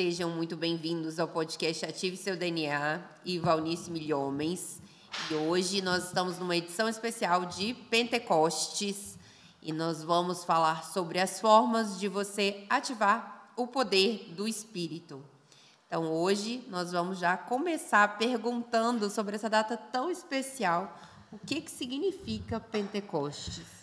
[0.00, 4.80] Sejam muito bem-vindos ao podcast Ative Seu DNA e Valnice Milhomens.
[5.28, 9.18] E hoje nós estamos numa edição especial de Pentecostes
[9.60, 15.20] e nós vamos falar sobre as formas de você ativar o poder do Espírito.
[15.88, 20.96] Então, hoje nós vamos já começar perguntando sobre essa data tão especial.
[21.32, 23.77] O que, que significa Pentecostes?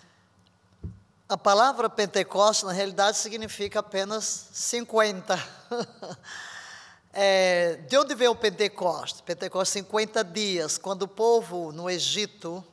[1.28, 5.36] A palavra Pentecostes, na realidade, significa apenas 50.
[7.12, 9.22] é, de onde veio o Pentecostes?
[9.22, 10.78] Pentecostes, 50 dias.
[10.78, 12.64] Quando o povo no Egito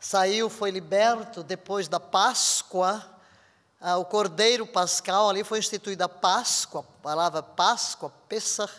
[0.00, 3.00] saiu, foi liberto depois da Páscoa,
[3.80, 8.72] ah, o Cordeiro Pascal, ali foi instituída a Páscoa, a palavra Páscoa, Pesach,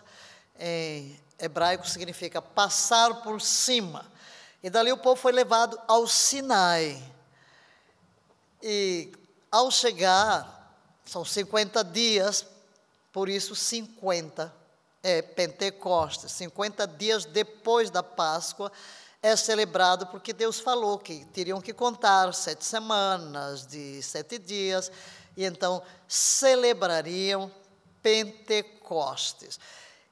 [0.59, 4.05] em hebraico significa passar por cima.
[4.61, 7.01] E dali o povo foi levado ao Sinai.
[8.61, 9.11] E
[9.51, 10.75] ao chegar,
[11.05, 12.45] são 50 dias,
[13.11, 14.53] por isso 50
[15.03, 18.71] é Pentecostes, 50 dias depois da Páscoa
[19.21, 24.91] é celebrado porque Deus falou que teriam que contar sete semanas de sete dias,
[25.35, 27.51] e então celebrariam
[28.01, 29.59] Pentecostes.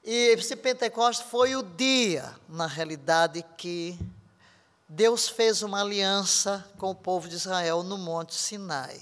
[0.04, 3.98] E esse Pentecostes foi o dia, na realidade, que
[4.88, 9.02] Deus fez uma aliança com o povo de Israel no Monte Sinai.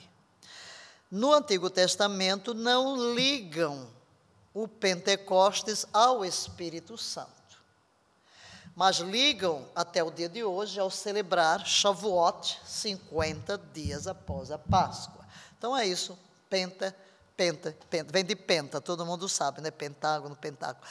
[1.11, 3.87] No Antigo Testamento não ligam
[4.53, 7.61] o Pentecostes ao Espírito Santo,
[8.75, 15.25] mas ligam até o dia de hoje ao celebrar Shavuot, 50 dias após a Páscoa.
[15.57, 16.17] Então é isso,
[16.49, 17.12] Pentecostes
[17.43, 19.69] Penta, penta, vem de penta, todo mundo sabe, né?
[19.69, 20.81] Pentágono, pentágono.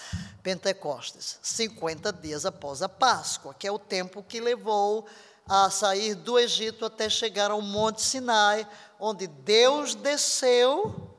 [0.43, 5.07] Pentecostes, 50 dias após a Páscoa, que é o tempo que levou
[5.49, 8.69] a sair do Egito até chegar ao Monte Sinai,
[9.01, 11.17] onde Deus desceu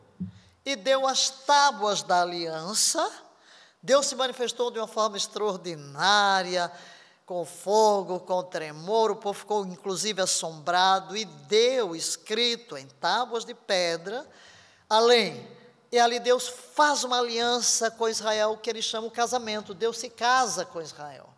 [0.63, 3.11] e deu as tábuas da aliança.
[3.81, 6.71] Deus se manifestou de uma forma extraordinária,
[7.25, 13.55] com fogo, com tremor, o povo ficou inclusive assombrado e deu escrito em tábuas de
[13.55, 14.29] pedra
[14.89, 15.47] além.
[15.91, 19.73] E ali Deus faz uma aliança com Israel que ele chama o casamento.
[19.73, 21.29] Deus se casa com Israel.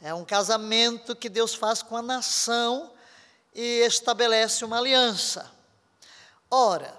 [0.00, 2.92] É um casamento que Deus faz com a nação
[3.54, 5.48] e estabelece uma aliança.
[6.50, 6.92] Ora,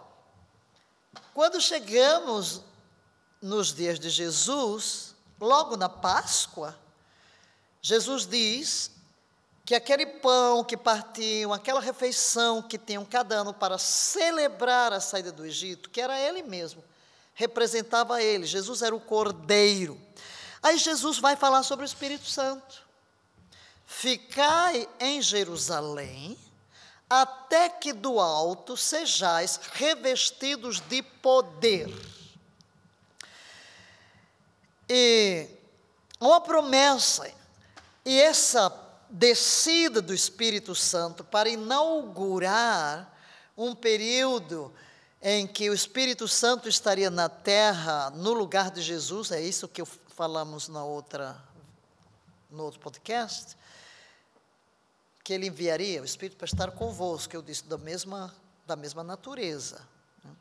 [1.33, 2.61] quando chegamos
[3.41, 6.79] nos dias de Jesus, logo na Páscoa,
[7.81, 8.92] Jesus diz
[9.65, 15.31] que aquele pão que partiam, aquela refeição que tinham cada ano para celebrar a saída
[15.31, 16.83] do Egito, que era ele mesmo,
[17.33, 19.99] representava ele, Jesus era o cordeiro.
[20.61, 22.83] Aí Jesus vai falar sobre o Espírito Santo.
[23.85, 26.37] Ficai em Jerusalém,
[27.09, 31.93] até que do alto sejais revestidos de poder.
[34.89, 35.47] E
[36.19, 37.31] uma promessa,
[38.05, 38.82] e essa
[39.13, 43.15] descida do Espírito Santo para inaugurar
[43.55, 44.73] um período
[45.21, 49.85] em que o Espírito Santo estaria na terra no lugar de Jesus, é isso que
[49.85, 51.39] falamos na outra
[52.49, 53.55] no outro podcast,
[55.23, 58.33] que ele enviaria o Espírito para estar convosco, eu disse da mesma
[58.65, 59.87] da mesma natureza.
[60.23, 60.31] Né?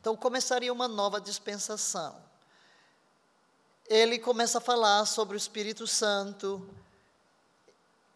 [0.00, 2.16] Então começaria uma nova dispensação.
[3.86, 6.66] Ele começa a falar sobre o Espírito Santo,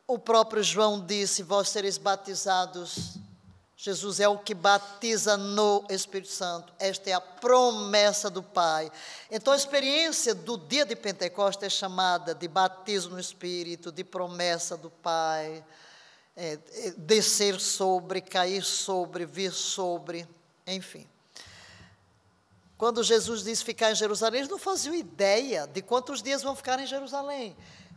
[0.07, 3.19] o próprio João disse: Vós sereis batizados.
[3.79, 6.73] Jesus é o que batiza no Espírito Santo.
[6.79, 8.91] Esta é a promessa do Pai.
[9.31, 14.79] Então, a experiência do dia de Pentecostes é chamada de batismo no Espírito, de promessa
[14.79, 15.63] do Pai,
[16.35, 20.27] é, é, descer sobre, cair sobre, vir sobre,
[20.67, 21.07] enfim.
[22.79, 26.79] Quando Jesus disse ficar em Jerusalém, eles não faziam ideia de quantos dias vão ficar
[26.81, 27.55] em Jerusalém.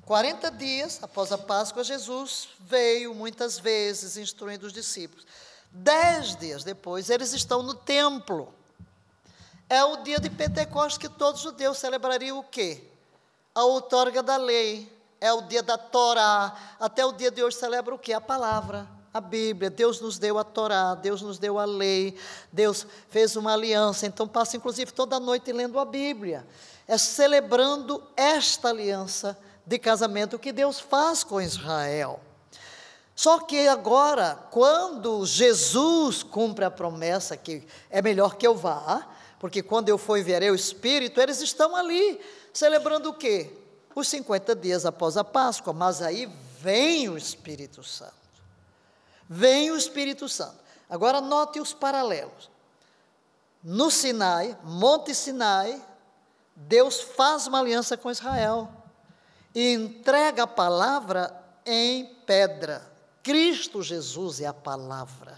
[0.09, 5.23] 40 dias após a Páscoa, Jesus veio muitas vezes instruindo os discípulos.
[5.69, 8.51] Dez dias depois, eles estão no templo.
[9.69, 12.81] É o dia de Pentecostes que todos os judeus celebrariam o quê?
[13.53, 14.91] A outorga da lei.
[15.21, 16.57] É o dia da Torá.
[16.79, 18.11] Até o dia de hoje celebra o quê?
[18.11, 19.69] A palavra, a Bíblia.
[19.69, 22.17] Deus nos deu a Torá, Deus nos deu a lei,
[22.51, 24.07] Deus fez uma aliança.
[24.07, 26.47] Então passa inclusive toda noite lendo a Bíblia.
[26.87, 29.37] É celebrando esta aliança
[29.69, 32.19] de casamento que Deus faz com Israel.
[33.15, 39.07] Só que agora, quando Jesus cumpre a promessa que é melhor que eu vá,
[39.39, 42.19] porque quando eu for enviarei o Espírito, eles estão ali
[42.51, 43.55] celebrando o quê?
[43.93, 46.27] Os 50 dias após a Páscoa, mas aí
[46.59, 48.13] vem o Espírito Santo.
[49.29, 50.57] Vem o Espírito Santo.
[50.89, 52.49] Agora note os paralelos.
[53.63, 55.79] No Sinai, Monte Sinai,
[56.55, 58.78] Deus faz uma aliança com Israel
[59.53, 61.33] e entrega a palavra
[61.65, 62.89] em pedra.
[63.23, 65.37] Cristo Jesus é a palavra.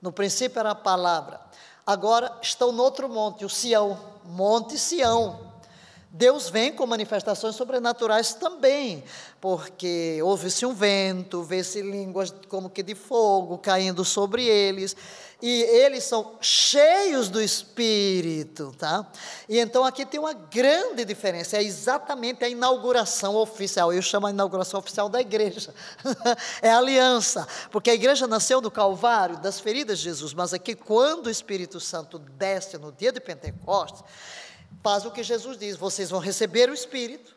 [0.00, 1.40] No princípio era a palavra.
[1.86, 5.53] Agora estão no outro monte, o Sião, Monte Sião.
[6.16, 9.02] Deus vem com manifestações sobrenaturais também,
[9.40, 14.96] porque ouve-se um vento, vê-se línguas como que de fogo caindo sobre eles,
[15.42, 19.04] e eles são cheios do Espírito, tá?
[19.48, 24.30] E então aqui tem uma grande diferença, é exatamente a inauguração oficial, eu chamo a
[24.30, 25.74] inauguração oficial da igreja,
[26.62, 30.76] é a aliança, porque a igreja nasceu do Calvário, das feridas de Jesus, mas aqui
[30.76, 34.04] quando o Espírito Santo desce no dia de Pentecostes,
[34.84, 37.34] faz o que Jesus diz: vocês vão receber o Espírito,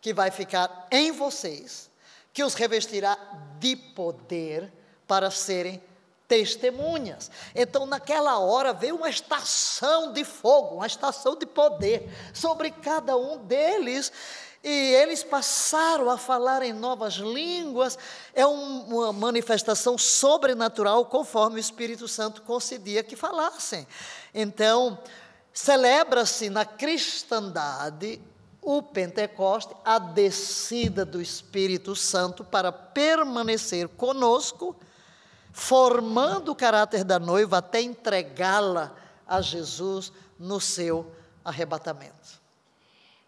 [0.00, 1.88] que vai ficar em vocês,
[2.32, 3.16] que os revestirá
[3.60, 4.72] de poder
[5.06, 5.80] para serem
[6.26, 7.30] testemunhas.
[7.54, 13.38] Então, naquela hora, veio uma estação de fogo, uma estação de poder sobre cada um
[13.38, 14.10] deles.
[14.66, 17.98] E eles passaram a falar em novas línguas,
[18.32, 23.86] é um, uma manifestação sobrenatural, conforme o Espírito Santo concedia que falassem.
[24.34, 24.98] Então,
[25.54, 28.20] celebra-se na cristandade
[28.60, 34.74] o Pentecoste, a descida do Espírito Santo para permanecer conosco,
[35.52, 38.96] formando o caráter da noiva até entregá-la
[39.26, 41.14] a Jesus no seu
[41.44, 42.42] arrebatamento.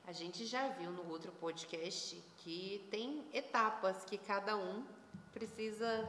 [0.06, 4.84] A gente já viu no outro podcast que tem etapas que cada um
[5.32, 6.08] precisa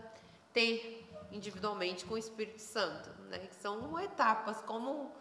[0.54, 3.40] ter individualmente com o Espírito Santo, né?
[3.40, 5.12] Que são etapas como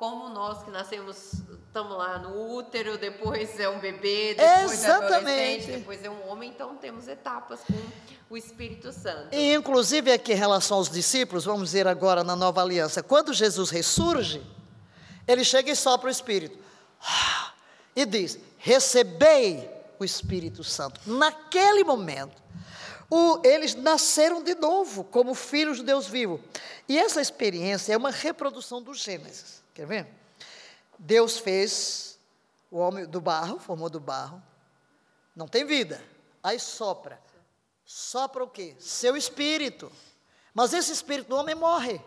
[0.00, 1.34] como nós que nascemos,
[1.66, 5.12] estamos lá no útero, depois é um bebê, depois Exatamente.
[5.12, 7.74] é adolescente, depois é um homem, então temos etapas com
[8.30, 9.28] o Espírito Santo.
[9.34, 13.68] E inclusive aqui em relação aos discípulos, vamos dizer agora na nova aliança, quando Jesus
[13.68, 14.42] ressurge,
[15.28, 16.58] ele chega e sopra o Espírito.
[17.94, 19.68] E diz: recebei
[19.98, 20.98] o Espírito Santo.
[21.04, 22.42] Naquele momento,
[23.10, 26.40] o, eles nasceram de novo, como filhos de Deus vivo.
[26.88, 29.59] E essa experiência é uma reprodução do Gênesis.
[29.74, 30.08] Quer ver?
[30.98, 32.18] Deus fez
[32.70, 34.42] o homem do barro, formou do barro,
[35.34, 36.02] não tem vida,
[36.42, 37.20] aí sopra.
[37.84, 38.76] Sopra o quê?
[38.78, 39.90] Seu espírito.
[40.54, 42.00] Mas esse espírito do homem morre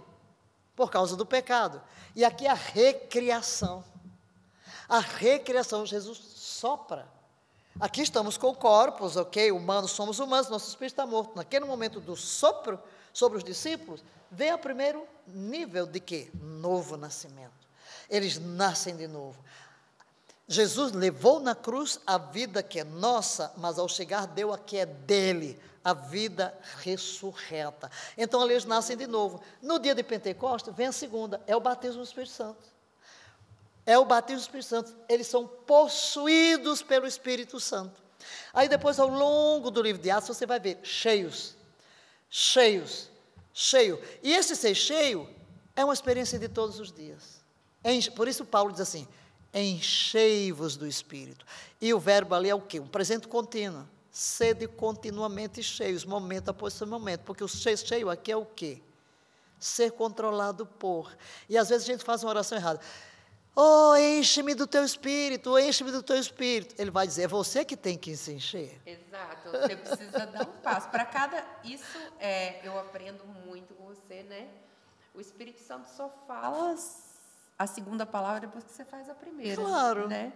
[0.75, 1.81] por causa do pecado.
[2.15, 3.83] E aqui é a recriação.
[4.87, 7.07] A recriação, Jesus sopra.
[7.79, 9.51] Aqui estamos com corpos, ok?
[9.51, 11.35] Humanos, somos humanos, nosso espírito está morto.
[11.35, 12.79] Naquele momento do sopro
[13.13, 16.29] sobre os discípulos, vem o primeiro nível de quê?
[16.33, 17.63] Novo nascimento
[18.09, 19.43] eles nascem de novo.
[20.47, 24.77] Jesus levou na cruz a vida que é nossa, mas ao chegar deu a que
[24.77, 27.89] é dele, a vida ressurreta.
[28.17, 29.41] Então eles nascem de novo.
[29.61, 32.73] No dia de Pentecostes vem a segunda, é o batismo do Espírito Santo.
[33.85, 34.95] É o batismo do Espírito Santo.
[35.09, 38.01] Eles são possuídos pelo Espírito Santo.
[38.53, 41.55] Aí depois, ao longo do livro de Atos, você vai ver cheios,
[42.35, 43.11] cheios,
[43.53, 44.01] cheio.
[44.23, 45.29] E esse ser cheio
[45.75, 47.43] é uma experiência de todos os dias.
[48.15, 49.07] Por isso Paulo diz assim:
[49.53, 51.45] enchei-vos do Espírito.
[51.79, 52.79] E o verbo ali é o quê?
[52.79, 53.87] Um presente contínuo.
[54.09, 57.21] Sede continuamente cheios, momento após momento.
[57.21, 58.81] Porque o ser cheio aqui é o quê?
[59.59, 61.15] Ser controlado por.
[61.47, 62.79] E às vezes a gente faz uma oração errada.
[63.55, 66.73] Oh, enche-me do teu espírito, enche-me do teu espírito.
[66.79, 68.81] Ele vai dizer, é você que tem que se encher.
[68.85, 70.89] Exato, você precisa dar um passo.
[70.89, 71.45] Para cada.
[71.63, 74.47] Isso é, eu aprendo muito com você, né?
[75.13, 76.75] O Espírito Santo só fala
[77.59, 79.61] a segunda palavra depois que você faz a primeira.
[79.61, 80.07] Claro.
[80.07, 80.33] Né?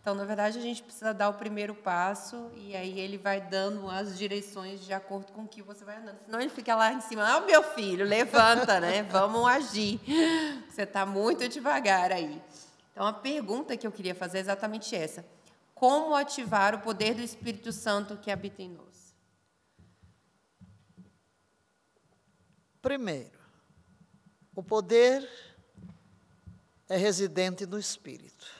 [0.00, 3.88] Então, na verdade, a gente precisa dar o primeiro passo e aí ele vai dando
[3.90, 6.18] as direções de acordo com o que você vai andando.
[6.24, 9.02] Senão ele fica lá em cima, ah, meu filho, levanta, né?
[9.02, 10.00] Vamos agir.
[10.70, 12.42] Você está muito devagar aí.
[12.92, 15.24] Então, a pergunta que eu queria fazer é exatamente essa.
[15.74, 19.14] Como ativar o poder do Espírito Santo que habita em nós?
[22.80, 23.38] Primeiro,
[24.54, 25.28] o poder
[26.88, 28.59] é residente no Espírito.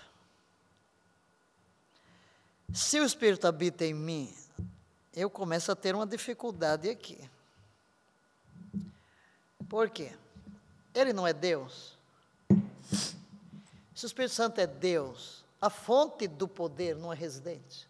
[2.72, 4.32] Se o Espírito habita em mim,
[5.12, 7.18] eu começo a ter uma dificuldade aqui.
[9.68, 10.16] Por quê?
[10.94, 11.98] Ele não é Deus.
[13.94, 17.88] Se o Espírito Santo é Deus, a fonte do poder não é residente.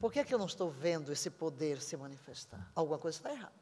[0.00, 2.70] Por que, é que eu não estou vendo esse poder se manifestar?
[2.74, 3.52] Alguma coisa está errada.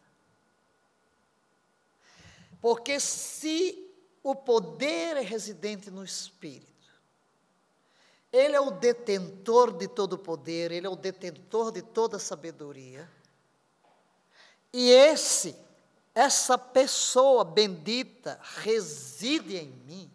[2.60, 3.92] Porque se
[4.22, 6.71] o poder é residente no Espírito.
[8.32, 12.20] Ele é o detentor de todo o poder, ele é o detentor de toda a
[12.20, 13.08] sabedoria.
[14.72, 15.54] E esse,
[16.14, 20.10] essa pessoa bendita reside em mim.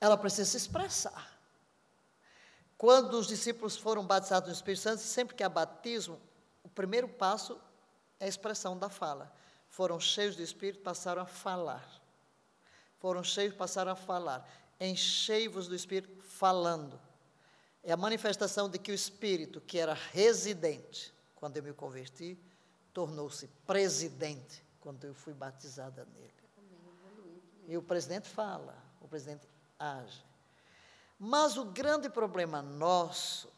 [0.00, 1.36] ela precisa se expressar.
[2.78, 6.20] Quando os discípulos foram batizados no Espírito Santo, sempre que há batismo,
[6.62, 7.58] o primeiro passo
[8.20, 9.32] é a expressão da fala.
[9.68, 11.84] Foram cheios do Espírito, passaram a falar.
[12.98, 14.46] Foram cheios, passaram a falar.
[14.78, 17.00] Enchei-vos do Espírito, falando.
[17.82, 22.38] É a manifestação de que o Espírito, que era residente quando eu me converti,
[22.92, 26.34] tornou-se presidente quando eu fui batizada nele.
[27.68, 29.46] E o presidente fala, o presidente
[29.78, 30.24] age.
[31.18, 33.48] Mas o grande problema nosso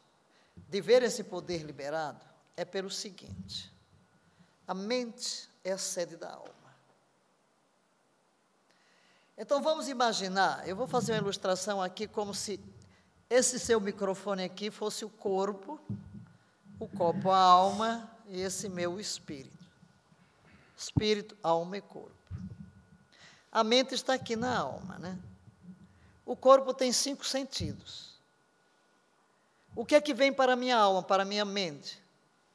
[0.57, 2.25] de ver esse poder liberado
[2.57, 3.73] é pelo seguinte:
[4.67, 6.58] a mente é a sede da alma.
[9.41, 12.59] Então vamos imaginar, eu vou fazer uma ilustração aqui como se
[13.31, 15.79] esse seu microfone aqui fosse o corpo,
[16.81, 19.65] o copo a alma e esse meu espírito.
[20.77, 22.11] Espírito, alma e corpo.
[23.53, 25.17] A mente está aqui na alma, né?
[26.27, 28.19] O corpo tem cinco sentidos.
[29.77, 32.03] O que é que vem para a minha alma, para a minha mente?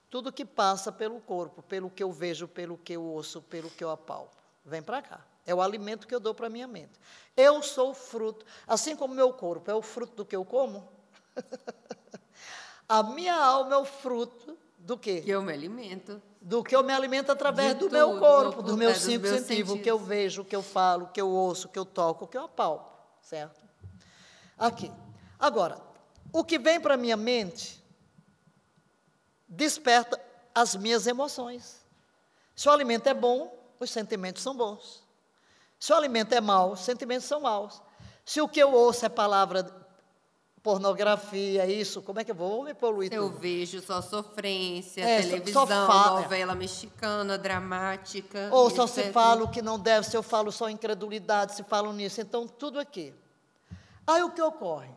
[0.09, 3.85] Tudo que passa pelo corpo, pelo que eu vejo, pelo que eu ouço, pelo que
[3.85, 4.35] eu apalpo.
[4.65, 5.32] Vem para cá.
[5.45, 6.99] É o alimento que eu dou para a minha mente.
[7.35, 10.87] Eu sou fruto, assim como meu corpo é o fruto do que eu como.
[12.87, 15.21] a minha alma é o fruto do quê?
[15.21, 16.21] Que eu me alimento.
[16.41, 19.71] Do que eu me alimento através do meu corpo, do- é, dos cinco meus sentidos,
[19.73, 21.85] o que eu vejo, o que eu falo, o que eu ouço, o que eu
[21.85, 23.61] toco, o que eu apalpo, certo?
[24.57, 24.91] Aqui.
[25.39, 25.81] Agora,
[26.31, 27.83] o que vem para a minha mente
[29.47, 30.19] desperta
[30.53, 31.83] as minhas emoções.
[32.55, 35.02] Se o alimento é bom, os sentimentos são bons.
[35.83, 37.81] Se o alimento é mau, os sentimentos são maus.
[38.23, 39.69] Se o que eu ouço é palavra
[40.63, 42.49] pornografia, isso, como é que eu vou?
[42.51, 43.39] Vou me poluir Eu tudo.
[43.41, 48.47] vejo só sofrência, É, só- televisão, só fala- novela mexicana, dramática.
[48.49, 51.91] Ou só se fala o que não deve, se eu falo só incredulidade, se falo
[51.91, 53.13] nisso, então tudo aqui.
[54.07, 54.89] Aí o que ocorre?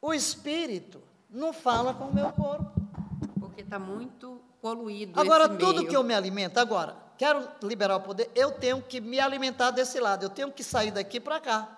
[0.00, 2.70] O espírito não fala com o meu corpo.
[3.40, 5.88] Porque está muito poluído Agora, tudo meio.
[5.88, 10.00] que eu me alimento, agora, quero liberar o poder, eu tenho que me alimentar desse
[10.00, 11.76] lado, eu tenho que sair daqui para cá.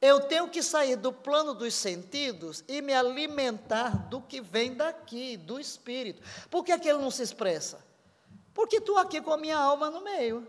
[0.00, 5.36] Eu tenho que sair do plano dos sentidos e me alimentar do que vem daqui,
[5.36, 6.22] do espírito.
[6.48, 7.84] Por que, que ele não se expressa?
[8.54, 10.46] Porque estou aqui com a minha alma no meio.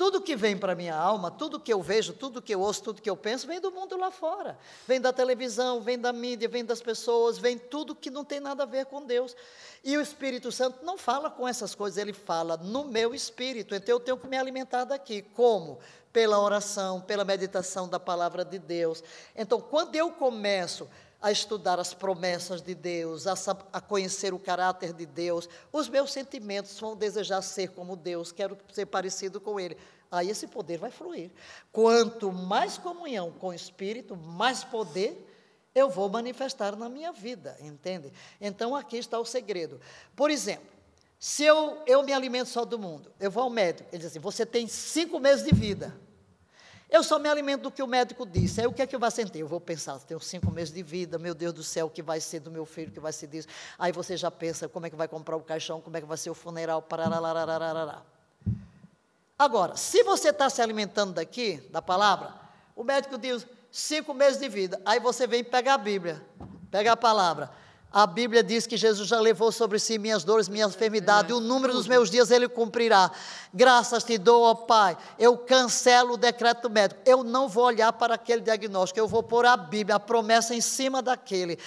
[0.00, 2.82] Tudo que vem para a minha alma, tudo que eu vejo, tudo que eu ouço,
[2.82, 4.58] tudo que eu penso, vem do mundo lá fora.
[4.88, 8.62] Vem da televisão, vem da mídia, vem das pessoas, vem tudo que não tem nada
[8.62, 9.36] a ver com Deus.
[9.84, 13.74] E o Espírito Santo não fala com essas coisas, ele fala no meu espírito.
[13.74, 15.20] Então eu tenho que me alimentar daqui.
[15.20, 15.78] Como?
[16.10, 19.04] Pela oração, pela meditação da palavra de Deus.
[19.36, 20.88] Então, quando eu começo
[21.20, 23.34] a estudar as promessas de Deus, a,
[23.72, 28.56] a conhecer o caráter de Deus, os meus sentimentos vão desejar ser como Deus, quero
[28.72, 29.76] ser parecido com Ele.
[30.10, 31.30] Aí esse poder vai fluir.
[31.70, 35.26] Quanto mais comunhão com o Espírito, mais poder
[35.74, 38.12] eu vou manifestar na minha vida, entende?
[38.40, 39.80] Então aqui está o segredo.
[40.16, 40.66] Por exemplo,
[41.18, 44.18] se eu, eu me alimento só do mundo, eu vou ao médico, ele diz assim:
[44.18, 45.94] você tem cinco meses de vida.
[46.90, 48.60] Eu só me alimento do que o médico disse.
[48.60, 49.38] Aí o que é que eu vou sentir?
[49.38, 52.20] Eu vou pensar, tenho cinco meses de vida, meu Deus do céu, o que vai
[52.20, 53.46] ser do meu filho, o que vai ser disso.
[53.78, 56.16] Aí você já pensa como é que vai comprar o caixão, como é que vai
[56.16, 58.02] ser o funeral, pararararararará.
[59.38, 62.34] Agora, se você está se alimentando daqui, da palavra,
[62.74, 64.80] o médico diz cinco meses de vida.
[64.84, 66.20] Aí você vem pegar a Bíblia,
[66.70, 67.50] pega a palavra.
[67.92, 71.40] A Bíblia diz que Jesus já levou sobre si minhas dores, minhas enfermidades, e o
[71.40, 73.10] número dos meus dias ele cumprirá.
[73.52, 74.96] Graças te dou, ó Pai.
[75.18, 77.00] Eu cancelo o decreto médico.
[77.04, 80.60] Eu não vou olhar para aquele diagnóstico, eu vou pôr a Bíblia, a promessa em
[80.60, 81.58] cima daquele.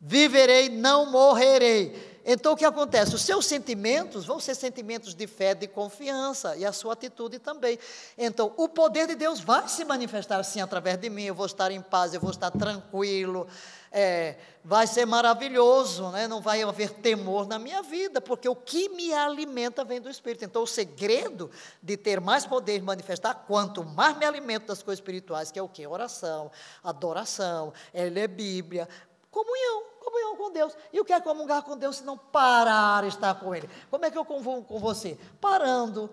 [0.00, 2.20] Viverei, não morrerei.
[2.24, 3.14] Então o que acontece?
[3.14, 7.78] Os seus sentimentos vão ser sentimentos de fé, de confiança, e a sua atitude também.
[8.18, 11.24] Então, o poder de Deus vai se manifestar assim através de mim.
[11.24, 13.46] Eu vou estar em paz, eu vou estar tranquilo,
[13.92, 16.28] é, vai ser maravilhoso, né?
[16.28, 20.44] não vai haver temor na minha vida, porque o que me alimenta vem do Espírito.
[20.44, 21.50] Então, o segredo
[21.82, 25.62] de ter mais poder de manifestar, quanto mais me alimento das coisas espirituais, que é
[25.62, 25.86] o que?
[25.86, 26.50] Oração,
[26.84, 28.88] adoração, é ler Bíblia,
[29.30, 30.76] comunhão, comunhão com Deus.
[30.92, 33.68] E o que é comungar com Deus se não parar estar com Ele?
[33.90, 35.18] Como é que eu convulgo com você?
[35.40, 36.10] Parando,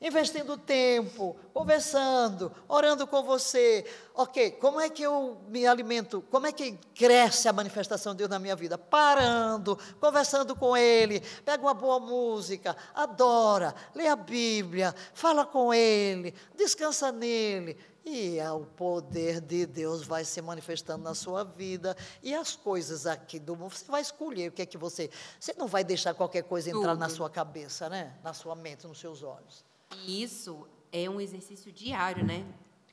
[0.00, 3.84] investindo tempo, conversando, orando com você.
[4.14, 6.22] Ok, como é que eu me alimento?
[6.30, 8.78] Como é que cresce a manifestação de Deus na minha vida?
[8.78, 16.34] Parando, conversando com Ele, pega uma boa música, adora, lê a Bíblia, fala com Ele,
[16.56, 17.76] descansa nele.
[18.02, 21.94] E é o poder de Deus vai se manifestando na sua vida.
[22.22, 25.10] E as coisas aqui do mundo, você vai escolher o que é que você.
[25.38, 27.16] Você não vai deixar qualquer coisa entrar na Tudo.
[27.16, 28.18] sua cabeça, né?
[28.24, 29.69] Na sua mente, nos seus olhos.
[29.96, 32.44] E isso é um exercício diário, né?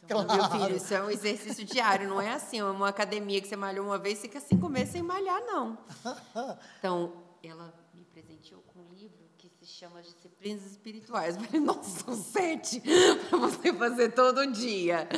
[0.04, 3.48] Então, Meu filho, isso é um exercício diário, não é assim, é uma academia que
[3.48, 5.77] você malhou uma vez, fica assim comer sem malhar, não.
[6.80, 7.12] Então,
[7.44, 11.36] ela me presenteou com um livro que se chama Disciplinas Espirituais.
[11.36, 12.82] Eu falei, nossa, são sete
[13.30, 15.10] para você fazer todo dia.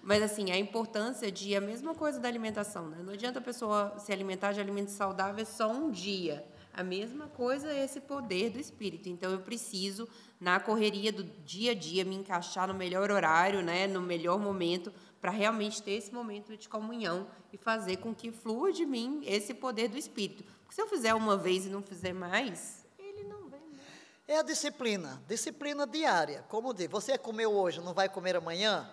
[0.00, 3.02] Mas, assim, a importância de a mesma coisa da alimentação, né?
[3.02, 6.46] Não adianta a pessoa se alimentar de alimentos saudáveis só um dia.
[6.72, 9.08] A mesma coisa é esse poder do espírito.
[9.08, 10.08] Então, eu preciso
[10.40, 14.92] na correria do dia a dia, me encaixar no melhor horário, né, no melhor momento,
[15.20, 19.52] para realmente ter esse momento de comunhão e fazer com que flua de mim esse
[19.52, 20.42] poder do Espírito.
[20.62, 23.60] Porque se eu fizer uma vez e não fizer mais, ele não vem.
[23.60, 23.78] Né?
[24.26, 26.44] É a disciplina, disciplina diária.
[26.48, 28.88] Como diz, você comeu hoje, não vai comer amanhã?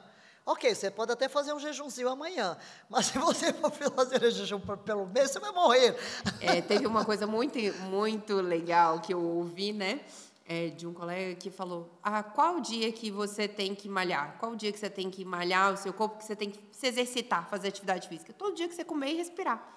[0.49, 2.57] Ok, você pode até fazer um jejumzinho amanhã,
[2.89, 5.95] mas se você for fazer um jejum pelo mês, você vai morrer.
[6.39, 9.99] É, teve uma coisa muito, muito legal que eu ouvi, né?
[10.47, 14.37] é, de um colega que falou: ah, qual dia que você tem que malhar?
[14.39, 16.87] Qual dia que você tem que malhar o seu corpo, que você tem que se
[16.87, 18.31] exercitar, fazer atividade física?
[18.31, 19.75] Todo dia que você comer e respirar.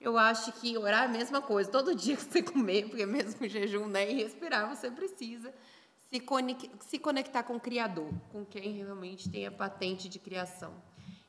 [0.00, 1.70] Eu acho que orar é a mesma coisa.
[1.70, 5.52] Todo dia que você comer, porque mesmo jejum né, e respirar, você precisa
[6.18, 10.72] se, se conectar com o Criador, com quem realmente tem a patente de criação.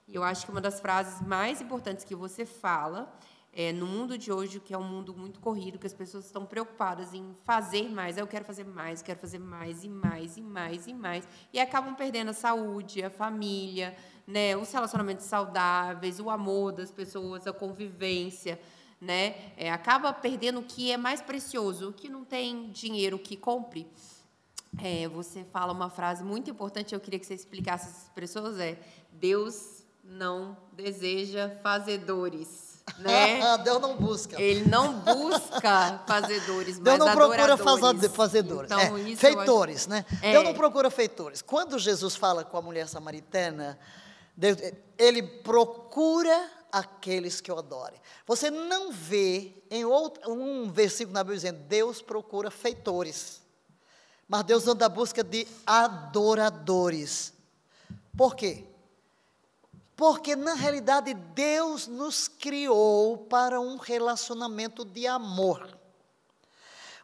[0.07, 3.11] E eu acho que uma das frases mais importantes que você fala
[3.51, 6.45] é, no mundo de hoje, que é um mundo muito corrido, que as pessoas estão
[6.45, 10.87] preocupadas em fazer mais, eu quero fazer mais, quero fazer mais e mais e mais
[10.87, 13.95] e mais, e acabam perdendo a saúde, a família,
[14.27, 18.59] né, os relacionamentos saudáveis, o amor das pessoas, a convivência,
[18.99, 23.37] né, é, acaba perdendo o que é mais precioso, o que não tem dinheiro que
[23.37, 23.87] compre.
[24.83, 28.77] É, você fala uma frase muito importante, eu queria que você explicasse essas pessoas, é
[29.11, 33.57] Deus não deseja fazedores né?
[33.63, 34.39] Deus não busca.
[34.39, 37.57] Ele não busca fazedores, Deus não procura
[38.07, 38.71] fazedores.
[38.71, 39.89] Então, é, feitores, acho...
[39.89, 40.05] né?
[40.21, 40.31] É.
[40.33, 41.41] Deus não procura feitores.
[41.41, 43.79] Quando Jesus fala com a mulher samaritana,
[44.37, 44.57] Deus,
[44.97, 47.99] ele procura aqueles que o adorem.
[48.27, 53.41] Você não vê em outro, um versículo na Bíblia dizendo Deus procura feitores.
[54.27, 57.33] Mas Deus anda à busca de adoradores.
[58.17, 58.65] Por quê?
[59.95, 65.77] Porque na realidade Deus nos criou para um relacionamento de amor.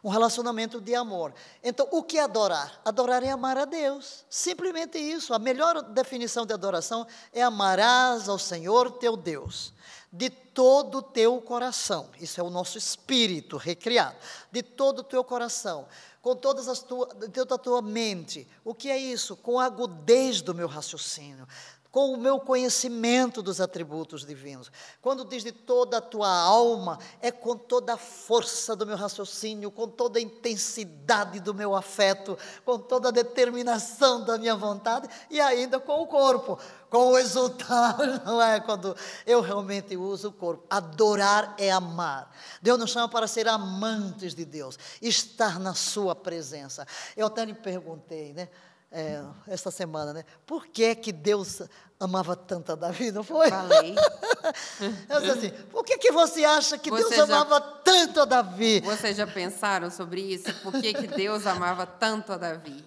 [0.04, 1.32] Um relacionamento de amor.
[1.62, 2.80] Então, o que é adorar?
[2.84, 4.24] Adorar é amar a Deus.
[4.28, 5.32] Simplesmente isso.
[5.32, 9.72] A melhor definição de adoração é amarás ao Senhor teu Deus
[10.12, 12.10] de todo o teu coração.
[12.20, 14.16] Isso é o nosso espírito recriado.
[14.50, 15.88] De todo o teu coração,
[16.22, 18.46] com todas as tua, toda a tua mente.
[18.64, 19.36] O que é isso?
[19.36, 21.46] Com a agudez do meu raciocínio
[21.92, 24.72] com o meu conhecimento dos atributos divinos.
[25.02, 29.70] Quando diz de toda a tua alma, é com toda a força do meu raciocínio,
[29.70, 35.38] com toda a intensidade do meu afeto, com toda a determinação da minha vontade e
[35.38, 36.58] ainda com o corpo,
[36.92, 38.60] com o exultar, não é?
[38.60, 38.94] Quando
[39.26, 40.66] eu realmente uso o corpo.
[40.68, 42.30] Adorar é amar.
[42.60, 46.86] Deus nos chama para ser amantes de Deus, estar na Sua presença.
[47.16, 48.48] Eu até lhe perguntei, né?
[48.92, 50.24] é, esta semana, né?
[50.46, 51.62] Por que que Deus
[51.98, 53.48] amava tanto a Davi, não foi?
[53.48, 53.94] Falei.
[55.08, 58.24] Eu disse assim, por que que você acha que você Deus já, amava tanto a
[58.26, 58.80] Davi?
[58.80, 60.52] Vocês já pensaram sobre isso?
[60.62, 62.84] Por que que Deus amava tanto a Davi?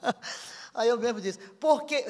[0.74, 2.06] Aí eu mesmo disse, porque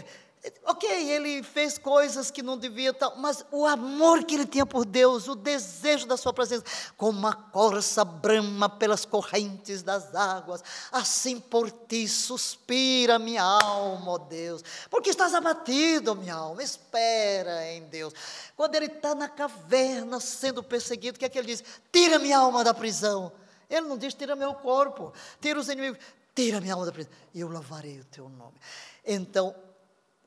[0.65, 5.27] Ok, ele fez coisas que não devia, mas o amor que ele tinha por Deus,
[5.27, 6.65] o desejo da sua presença,
[6.97, 14.19] como uma corça brama pelas correntes das águas, assim por ti suspira minha alma, ó
[14.19, 18.15] Deus, porque estás abatido, minha alma, espera em Deus.
[18.57, 21.65] Quando ele está na caverna sendo perseguido, o que é que ele diz?
[21.93, 23.33] Tira minha alma da prisão.
[23.69, 25.99] Ele não diz, tira meu corpo, tira os inimigos,
[26.35, 28.55] tira minha alma da prisão, eu louvarei o teu nome.
[29.05, 29.55] Então,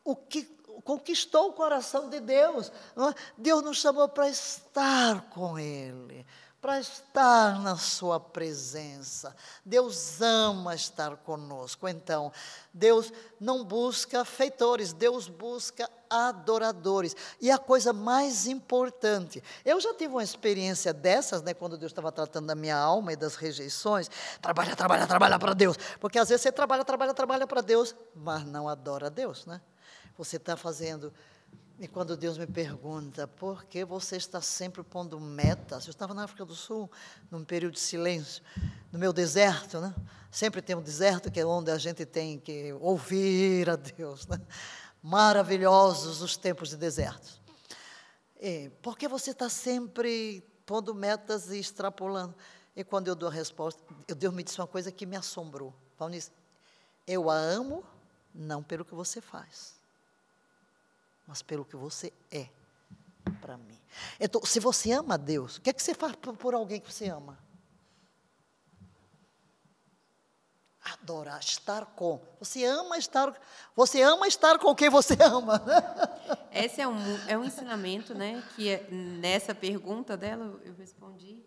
[0.03, 0.43] o que
[0.83, 2.69] conquistou o coração de Deus.
[2.69, 3.15] É?
[3.37, 6.25] Deus nos chamou para estar com Ele,
[6.59, 9.35] para estar na Sua presença.
[9.65, 11.87] Deus ama estar conosco.
[11.87, 12.31] Então,
[12.73, 17.15] Deus não busca feitores, Deus busca adoradores.
[17.39, 22.11] E a coisa mais importante, eu já tive uma experiência dessas, né, quando Deus estava
[22.11, 24.09] tratando da minha alma e das rejeições.
[24.41, 25.77] Trabalha, trabalha, trabalha para Deus.
[25.99, 29.61] Porque às vezes você trabalha, trabalha, trabalha para Deus, mas não adora a Deus, né?
[30.17, 31.13] Você está fazendo.
[31.81, 35.87] E quando Deus me pergunta, por que você está sempre pondo metas?
[35.87, 36.87] Eu estava na África do Sul,
[37.31, 38.43] num período de silêncio,
[38.91, 39.91] no meu deserto, né?
[40.29, 44.39] Sempre tem um deserto que é onde a gente tem que ouvir a Deus, né?
[45.01, 47.41] Maravilhosos os tempos de deserto.
[48.39, 52.35] E por que você está sempre pondo metas e extrapolando?
[52.75, 53.81] E quando eu dou a resposta,
[54.15, 55.73] Deus me disse uma coisa que me assombrou.
[55.97, 56.29] Valnice,
[57.07, 57.83] eu a amo
[58.35, 59.80] não pelo que você faz
[61.27, 62.49] mas pelo que você é
[63.41, 63.79] para mim.
[64.19, 67.07] Então, se você ama Deus, o que é que você faz por alguém que você
[67.07, 67.37] ama?
[70.83, 72.19] Adorar, estar com.
[72.39, 73.39] Você ama estar,
[73.75, 75.61] você ama estar com quem você ama.
[76.51, 78.43] Esse é um, é um ensinamento, né?
[78.55, 81.43] Que é, nessa pergunta dela eu respondi.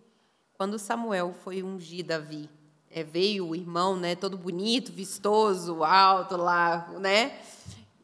[0.56, 2.48] Quando Samuel foi ungir Davi,
[2.88, 4.14] é, veio o irmão, né?
[4.14, 7.40] Todo bonito, vistoso, alto lá, né?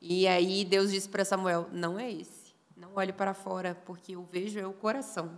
[0.01, 2.55] E aí Deus disse para Samuel: Não é esse.
[2.77, 5.31] Não olhe para fora, porque eu vejo é o coração.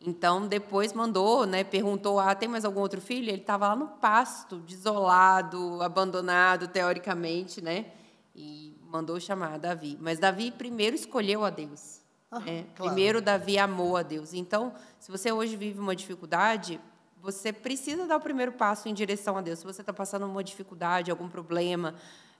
[0.00, 3.28] Então, depois mandou, né, perguntou, ah, tem mais algum outro filho?
[3.28, 7.86] Ele estava lá no pasto, desolado, abandonado, teoricamente, né?
[8.34, 9.98] E mandou chamar Davi.
[10.00, 12.00] Mas Davi primeiro escolheu a Deus.
[12.30, 12.64] Ah, né?
[12.76, 12.92] claro.
[12.92, 14.34] Primeiro, Davi amou a Deus.
[14.34, 16.80] Então, se você hoje vive uma dificuldade,
[17.20, 19.58] você precisa dar o primeiro passo em direção a Deus.
[19.58, 21.96] Se você está passando uma dificuldade, algum problema,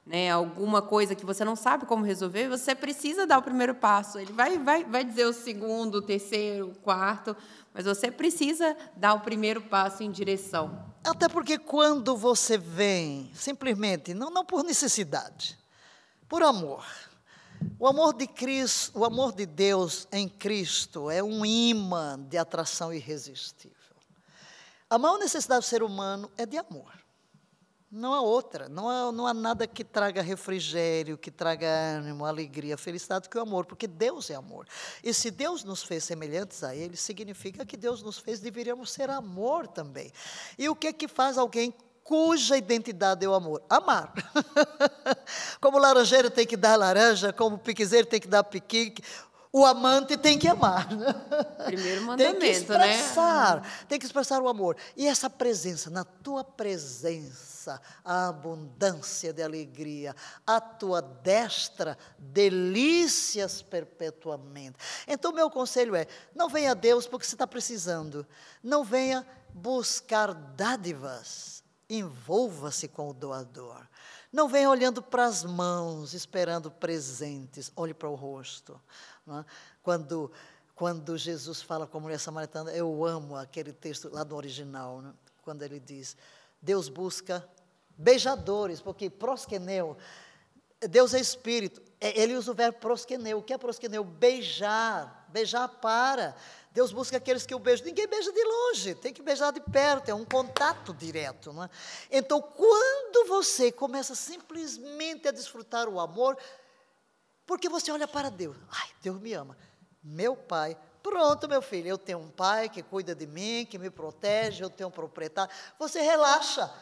[0.09, 4.19] né, alguma coisa que você não sabe como resolver, você precisa dar o primeiro passo.
[4.19, 7.37] Ele vai, vai, vai dizer o segundo, o terceiro, o quarto,
[7.75, 10.83] mas você precisa dar o primeiro passo em direção.
[11.05, 15.59] Até porque quando você vem, simplesmente, não, não por necessidade,
[16.27, 16.87] por amor.
[17.79, 22.95] O amor de Cristo, o amor de Deus em Cristo é um imã de atração
[22.95, 23.77] irresistível.
[24.89, 26.91] A maior necessidade do ser humano é de amor.
[27.91, 28.69] Não há outra.
[28.69, 33.41] Não há, não há nada que traga refrigério, que traga ânimo, alegria, felicidade que o
[33.41, 34.67] amor, porque Deus é amor.
[35.03, 39.09] E se Deus nos fez semelhantes a Ele, significa que Deus nos fez, deveríamos ser
[39.09, 40.13] amor também.
[40.59, 41.73] E o que é que faz alguém
[42.05, 43.63] cuja identidade é o amor?
[43.71, 44.13] Amar.
[45.61, 48.95] como o laranjeiro tem que dar laranja, como o piquezeiro tem que dar piqui,
[49.53, 50.89] o amante tem que amar.
[51.65, 52.51] Primeiro mandamento, tem que né?
[52.51, 53.71] expressar, né?
[53.89, 54.77] Tem que expressar o amor.
[54.97, 57.48] E essa presença, na tua presença,
[58.05, 60.15] a abundância de alegria,
[60.47, 64.79] a tua destra, delícias perpetuamente.
[65.07, 68.27] Então, meu conselho é: não venha a Deus porque você está precisando,
[68.63, 73.87] não venha buscar dádivas, envolva-se com o doador.
[74.33, 78.79] Não venha olhando para as mãos, esperando presentes, olhe para o rosto.
[79.27, 79.45] É?
[79.83, 80.31] Quando,
[80.75, 85.15] quando Jesus fala com a mulher samaritana, eu amo aquele texto lá do original, né?
[85.43, 86.15] quando ele diz:
[86.61, 87.47] Deus busca
[87.99, 89.97] beijadores, porque prosqueneu,
[90.81, 91.83] Deus é espírito.
[92.01, 93.39] É, ele usa o verbo prosqueneu.
[93.39, 94.05] O que é prosqueneu?
[94.05, 96.37] Beijar, beijar para.
[96.71, 97.87] Deus busca aqueles que o beijam.
[97.87, 101.53] Ninguém beija de longe, tem que beijar de perto, é um contato direto.
[101.53, 101.71] Não é?
[102.11, 106.39] Então, quando você começa simplesmente a desfrutar o amor,
[107.45, 109.57] porque você olha para Deus, ai, Deus me ama.
[110.01, 113.91] Meu pai, pronto, meu filho, eu tenho um pai que cuida de mim, que me
[113.91, 115.53] protege, eu tenho um proprietário.
[115.81, 116.73] Você relaxa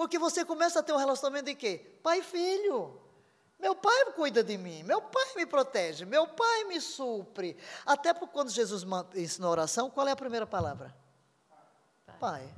[0.00, 1.98] porque você começa a ter um relacionamento de quê?
[2.02, 2.98] Pai e filho.
[3.58, 7.54] Meu pai cuida de mim, meu pai me protege, meu pai me supre.
[7.84, 8.82] Até porque quando Jesus
[9.14, 10.96] ensina a oração, qual é a primeira palavra?
[12.06, 12.16] Pai.
[12.18, 12.54] pai.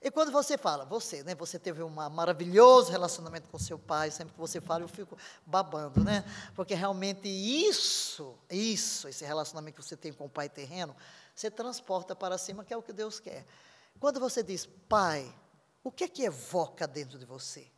[0.00, 1.34] E quando você fala, você, né?
[1.34, 6.02] Você teve um maravilhoso relacionamento com seu pai, sempre que você fala, eu fico babando,
[6.02, 6.24] né?
[6.54, 10.96] Porque realmente isso, isso, esse relacionamento que você tem com o pai terreno,
[11.34, 13.44] você transporta para cima, que é o que Deus quer.
[14.00, 15.30] Quando você diz, pai,
[15.84, 17.70] o que é que evoca dentro de você?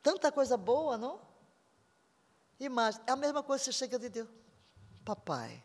[0.00, 1.20] Tanta coisa boa, não?
[2.60, 4.28] Imagem, é a mesma coisa que você chega de Deus.
[5.04, 5.62] Papai,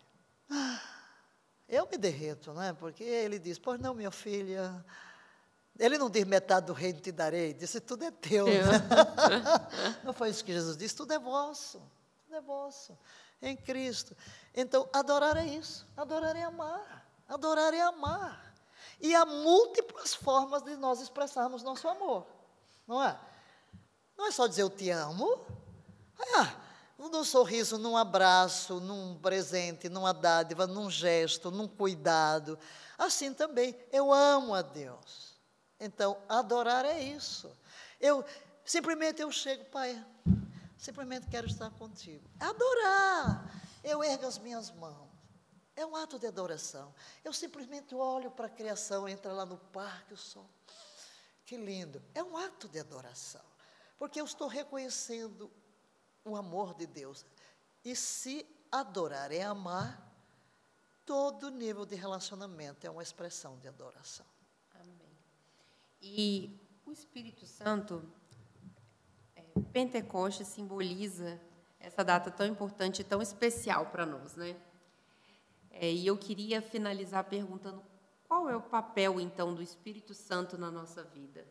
[1.67, 2.73] eu me derreto, não é?
[2.73, 4.83] Porque ele diz, pois não, minha filha,
[5.77, 8.47] ele não diz metade do reino te darei, disse tudo é teu.
[8.47, 8.63] Né?
[10.03, 11.79] não foi isso que Jesus disse, tudo é vosso,
[12.25, 12.97] tudo é vosso,
[13.41, 14.17] em Cristo.
[14.53, 18.48] Então, adorar é isso, adorar é amar, adorar é amar.
[19.01, 22.27] E há múltiplas formas de nós expressarmos nosso amor,
[22.87, 23.17] não é?
[24.17, 25.45] Não é só dizer eu te amo,
[26.35, 26.53] ah,
[26.97, 32.59] num sorriso, num abraço, num presente, numa dádiva, num gesto, num cuidado.
[32.97, 35.39] Assim também, eu amo a Deus.
[35.79, 37.49] Então, adorar é isso.
[38.01, 38.25] Eu
[38.65, 40.05] simplesmente eu chego, Pai,
[40.77, 42.29] simplesmente quero estar contigo.
[42.37, 43.49] Adorar.
[43.81, 45.08] Eu ergo as minhas mãos.
[45.79, 46.93] É um ato de adoração.
[47.23, 50.45] Eu simplesmente olho para a criação, entra lá no parque, o sol.
[51.45, 52.03] Que lindo.
[52.13, 53.45] É um ato de adoração.
[53.97, 55.49] Porque eu estou reconhecendo
[56.25, 57.25] o amor de Deus.
[57.81, 60.05] E se adorar é amar,
[61.05, 64.25] todo nível de relacionamento é uma expressão de adoração.
[64.81, 65.17] Amém.
[66.01, 68.03] E o Espírito Santo,
[69.33, 71.39] é, Pentecostes simboliza
[71.79, 74.59] essa data tão importante e tão especial para nós, né?
[75.81, 77.81] É, e eu queria finalizar perguntando
[78.27, 81.47] qual é o papel, então, do Espírito Santo na nossa vida?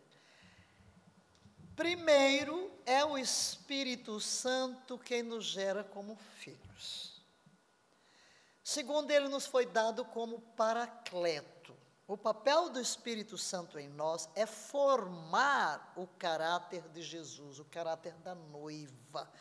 [1.74, 7.22] Primeiro, é o Espírito Santo quem nos gera como filhos.
[8.62, 11.74] Segundo, ele nos foi dado como paracleto.
[12.06, 18.12] O papel do Espírito Santo em nós é formar o caráter de Jesus, o caráter
[18.18, 19.32] da noiva.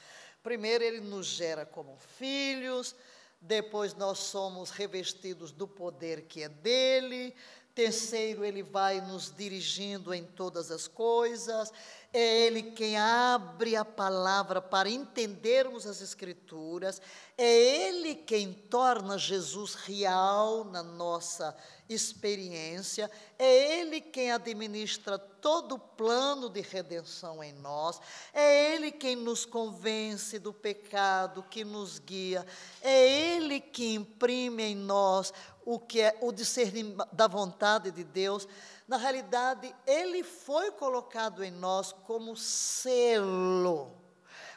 [0.41, 2.95] Primeiro, ele nos gera como filhos,
[3.39, 7.35] depois, nós somos revestidos do poder que é dele.
[7.77, 11.71] Terceiro, ele vai nos dirigindo em todas as coisas.
[12.11, 16.99] É ele quem abre a palavra para entendermos as Escrituras.
[17.37, 21.55] É ele quem torna Jesus real na nossa
[21.87, 23.11] experiência.
[23.37, 28.01] É ele quem administra todo o plano de redenção em nós.
[28.33, 32.43] É ele quem nos convence do pecado, que nos guia.
[32.81, 35.31] É ele que imprime em nós
[35.67, 38.47] o que é o discernimento da vontade de Deus.
[38.87, 43.91] Na realidade, ele foi colocado em nós como selo,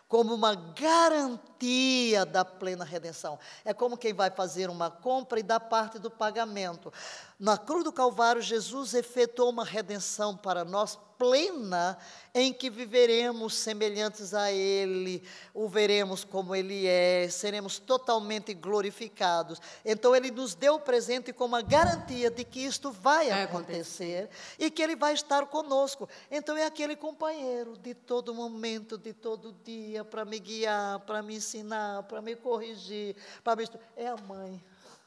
[0.06, 3.40] como uma garantia da plena redenção.
[3.64, 6.92] É como quem vai fazer uma compra e dá parte do pagamento.
[7.40, 11.96] Na cruz do Calvário, Jesus efetuou uma redenção para nós plena
[12.34, 15.22] em que viveremos semelhantes a Ele,
[15.54, 19.58] o veremos como Ele é, seremos totalmente glorificados.
[19.82, 24.70] Então, Ele nos deu o presente como a garantia de que isto vai, acontecer, e
[24.70, 26.06] que Ele vai estar conosco.
[26.30, 31.36] Então, é aquele companheiro de todo momento, de todo dia, para me guiar, para me
[31.36, 33.66] ensinar, para me corrigir, para me...
[33.96, 34.62] É a mãe.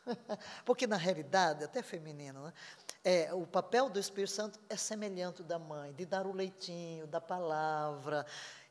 [0.65, 2.53] Porque, na realidade, até feminino, né?
[3.03, 7.19] É, o papel do Espírito Santo é semelhante da mãe, de dar o leitinho, da
[7.19, 8.25] palavra.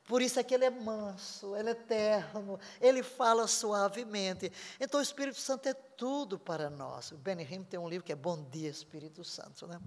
[0.04, 4.50] Por isso é que ele é manso, ele é terno, ele fala suavemente.
[4.80, 7.12] Então o Espírito Santo é tudo para nós.
[7.12, 9.80] O Benny Hinn tem um livro que é Bom Dia Espírito Santo, né?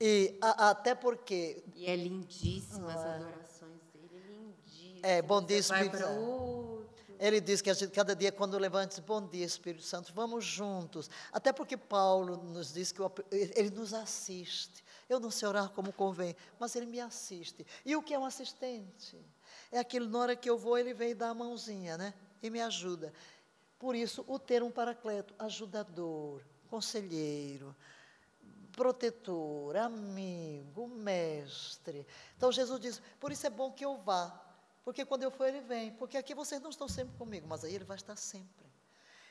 [0.00, 1.62] E a, até porque.
[1.74, 3.08] E é lindíssima as é?
[3.14, 4.56] adorações dele,
[5.02, 5.18] é.
[5.18, 6.86] É, Bom Dia Espírito Santo.
[7.20, 10.42] Ele diz que a gente, cada dia, quando levanta, diz, bom dia, Espírito Santo, vamos
[10.42, 11.10] juntos.
[11.30, 14.82] Até porque Paulo nos diz que ele nos assiste.
[15.06, 17.66] Eu não sei orar como convém, mas ele me assiste.
[17.84, 19.18] E o que é um assistente?
[19.70, 22.14] É aquele, na hora que eu vou, ele vem dar a mãozinha, né?
[22.42, 23.12] E me ajuda.
[23.78, 27.76] Por isso, o ter um paracleto, ajudador, conselheiro,
[28.72, 32.06] protetor, amigo, mestre.
[32.36, 34.49] Então Jesus diz: por isso é bom que eu vá.
[34.84, 35.92] Porque quando eu for, ele vem.
[35.92, 38.66] Porque aqui vocês não estão sempre comigo, mas aí ele vai estar sempre.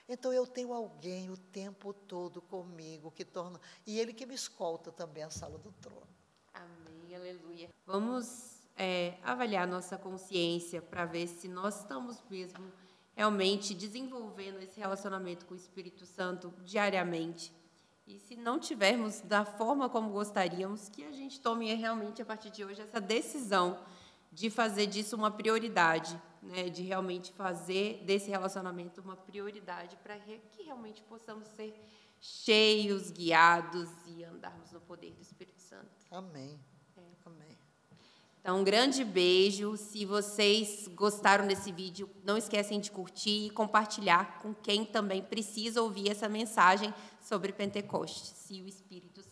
[0.08, 3.60] Então eu tenho alguém o tempo todo comigo que torna.
[3.86, 6.08] E ele que me escolta também a sala do trono.
[6.54, 7.70] Amém, aleluia.
[7.86, 12.72] Vamos é, avaliar nossa consciência para ver se nós estamos mesmo
[13.16, 17.54] realmente desenvolvendo esse relacionamento com o Espírito Santo diariamente.
[18.08, 22.50] E se não tivermos da forma como gostaríamos, que a gente tome realmente a partir
[22.50, 23.78] de hoje essa decisão
[24.32, 30.64] de fazer disso uma prioridade, né, de realmente fazer desse relacionamento uma prioridade para que
[30.64, 31.74] realmente possamos ser
[32.22, 35.90] cheios, guiados e andarmos no poder do Espírito Santo.
[36.12, 36.60] Amém.
[36.98, 37.02] É.
[37.26, 37.58] Amém.
[38.42, 39.76] Então, um grande beijo.
[39.78, 45.82] Se vocês gostaram desse vídeo, não esquecem de curtir e compartilhar com quem também precisa
[45.82, 49.29] ouvir essa mensagem sobre Pentecostes e o Espírito Santo.